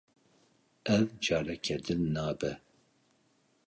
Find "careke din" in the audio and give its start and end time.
1.27-2.03